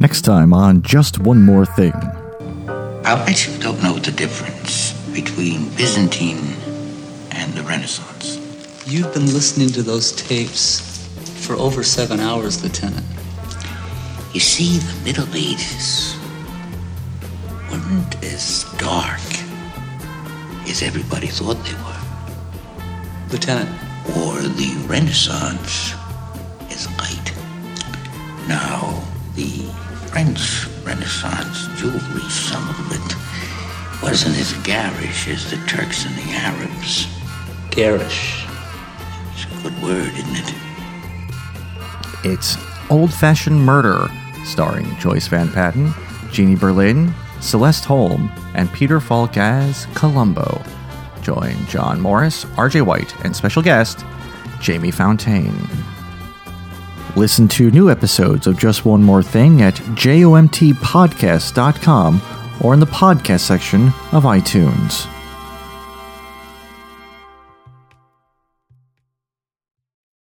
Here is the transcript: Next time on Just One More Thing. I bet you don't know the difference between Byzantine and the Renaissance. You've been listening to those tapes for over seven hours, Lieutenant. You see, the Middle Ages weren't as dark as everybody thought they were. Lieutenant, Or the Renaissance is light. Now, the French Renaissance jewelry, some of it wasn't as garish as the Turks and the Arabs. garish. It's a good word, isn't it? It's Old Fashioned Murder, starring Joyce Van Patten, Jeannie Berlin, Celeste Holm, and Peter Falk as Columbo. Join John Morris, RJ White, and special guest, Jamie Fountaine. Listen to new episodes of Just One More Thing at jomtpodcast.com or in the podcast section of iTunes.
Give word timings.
Next 0.00 0.22
time 0.22 0.54
on 0.54 0.82
Just 0.82 1.18
One 1.18 1.42
More 1.42 1.66
Thing. 1.66 1.92
I 3.04 3.20
bet 3.26 3.48
you 3.48 3.58
don't 3.58 3.82
know 3.82 3.94
the 3.94 4.12
difference 4.12 4.92
between 5.12 5.70
Byzantine 5.70 6.54
and 7.32 7.52
the 7.54 7.62
Renaissance. 7.64 8.38
You've 8.86 9.12
been 9.12 9.26
listening 9.26 9.70
to 9.70 9.82
those 9.82 10.12
tapes 10.12 11.04
for 11.44 11.54
over 11.56 11.82
seven 11.82 12.20
hours, 12.20 12.62
Lieutenant. 12.62 13.04
You 14.32 14.38
see, 14.38 14.78
the 14.78 15.04
Middle 15.04 15.34
Ages 15.34 16.14
weren't 17.68 18.22
as 18.22 18.64
dark 18.78 19.20
as 20.68 20.80
everybody 20.80 21.26
thought 21.26 21.58
they 21.64 21.74
were. 21.74 23.32
Lieutenant, 23.32 23.70
Or 24.16 24.40
the 24.42 24.76
Renaissance 24.86 25.92
is 26.70 26.86
light. 26.98 27.32
Now, 28.46 29.02
the 29.34 29.68
French 30.10 30.66
Renaissance 30.84 31.66
jewelry, 31.78 32.22
some 32.30 32.68
of 32.68 32.92
it 32.92 34.02
wasn't 34.02 34.36
as 34.38 34.52
garish 34.64 35.28
as 35.28 35.50
the 35.50 35.56
Turks 35.66 36.04
and 36.06 36.14
the 36.16 36.30
Arabs. 36.32 37.06
garish. 37.70 38.44
It's 39.32 39.44
a 39.44 39.62
good 39.62 39.82
word, 39.82 40.12
isn't 40.14 40.36
it? 40.36 40.54
It's 42.24 42.56
Old 42.90 43.12
Fashioned 43.12 43.60
Murder, 43.60 44.08
starring 44.44 44.96
Joyce 44.98 45.28
Van 45.28 45.50
Patten, 45.52 45.92
Jeannie 46.32 46.56
Berlin, 46.56 47.12
Celeste 47.40 47.84
Holm, 47.84 48.32
and 48.54 48.72
Peter 48.72 48.98
Falk 49.00 49.36
as 49.36 49.86
Columbo. 49.94 50.62
Join 51.22 51.54
John 51.66 52.00
Morris, 52.00 52.44
RJ 52.56 52.82
White, 52.82 53.14
and 53.24 53.36
special 53.36 53.62
guest, 53.62 54.04
Jamie 54.60 54.90
Fountaine. 54.90 55.68
Listen 57.16 57.48
to 57.48 57.70
new 57.70 57.90
episodes 57.90 58.46
of 58.46 58.58
Just 58.58 58.84
One 58.84 59.02
More 59.02 59.22
Thing 59.22 59.62
at 59.62 59.74
jomtpodcast.com 59.74 62.22
or 62.60 62.74
in 62.74 62.80
the 62.80 62.86
podcast 62.86 63.40
section 63.40 63.86
of 64.12 64.24
iTunes. 64.24 65.17